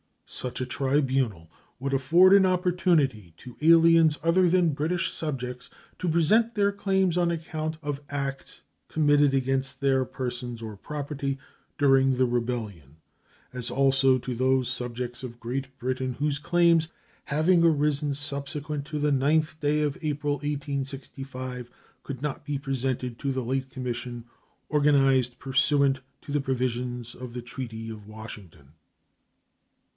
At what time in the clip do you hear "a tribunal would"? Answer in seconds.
0.61-1.93